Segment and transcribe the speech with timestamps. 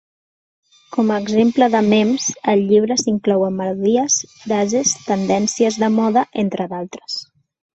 [0.95, 7.21] Com a exemples de mems, al llibre s'inclouen melodies, frases, tendències de moda, entre d'altres.